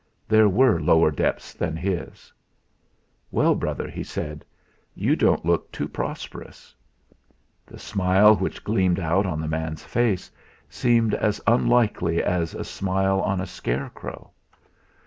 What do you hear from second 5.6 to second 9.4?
too prosperous!" The smile which gleamed out on